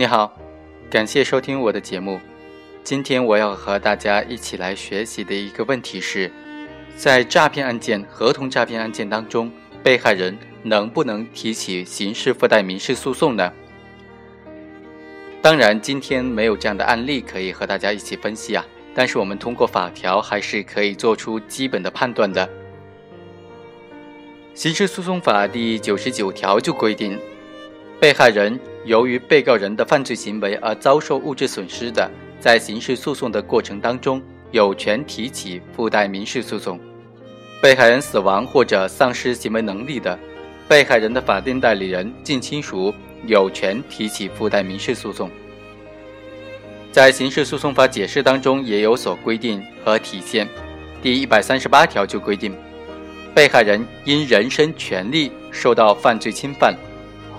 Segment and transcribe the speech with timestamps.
[0.00, 0.34] 你好，
[0.88, 2.18] 感谢收听我的节目。
[2.82, 6.32] 今天我要和大家一起来学习的一个问题是，
[6.96, 9.52] 在诈骗案件、合同诈骗案件当中，
[9.82, 13.52] 被害人能不能提起刑事附带民事诉讼呢？
[15.42, 18.64] 当然，今天没有这样的案例可以和大家一起分析啊。
[18.94, 22.48] 但是我们通过法条还是可以做出基本的判断的。
[24.54, 27.18] 刑事诉讼法第九十九条就规定，
[28.00, 36.78] 被害人由于被告人的犯罪行为而遭受物质损失的，在刑事诉讼的过程当中，有权提起附带民事诉讼；
[37.60, 40.18] 被害人死亡或者丧失行为能力的，
[40.66, 42.92] 被害人的法定代理人、近亲属
[43.26, 45.30] 有权提起附带民事诉讼。
[46.90, 50.48] 在刑事诉讼法解释当中也有所规定和体现。
[51.02, 52.54] 第一百三十八条就规定，
[53.34, 56.74] 被害人因人身权利受到犯罪侵犯，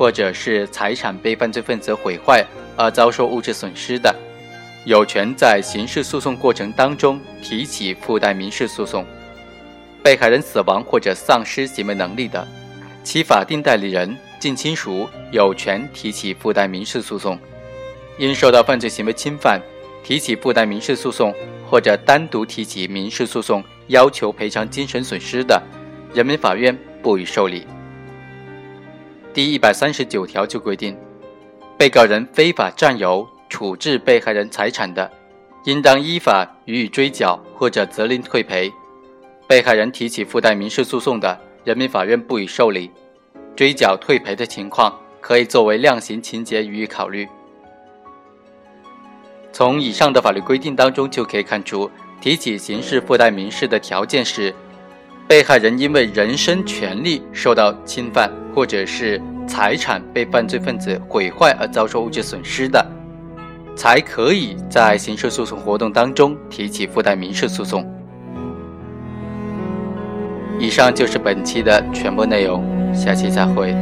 [0.00, 2.42] 或者是财产被犯罪分子毁坏
[2.74, 4.10] 而遭受物质损失的，
[4.86, 9.04] 有权在刑事诉讼过程当中提起附带民事诉讼。
[10.02, 12.48] 被害人死亡或者丧失行为能力的，
[13.04, 17.38] 其法定代理人、近亲属有权提起附带民事诉讼。
[18.18, 19.60] 因受到犯罪行为侵犯，
[20.02, 21.34] 提起附带民事诉讼
[21.68, 25.62] 或者单独提起民事诉讼要求赔偿精神损失的，
[26.14, 27.66] 人民法院不予受理。
[29.32, 30.96] 第一百三十九条就规定，
[31.78, 35.08] 被告人非法占有、处置被害人财产的，
[35.64, 38.72] 应当依法予以追缴或者责令退赔。
[39.46, 42.90] 被害人提起附带民事诉讼的，人民法院不予受理。
[43.54, 47.28] 追缴退赔的情况，可以作为量刑情节予以考虑。
[49.52, 51.88] 从以上的法律规定当中就可以看出，
[52.20, 54.52] 提起刑事附带民事的条件是，
[55.28, 62.84] 被害人因为人身权利受到侵犯，或者是财产被犯罪分子毁坏而遭受物质损失的，
[63.76, 67.88] 才可以在刑事诉讼活动当中提起附带民事诉讼。
[70.58, 73.74] 以上就是本期的全部内容，下期再会。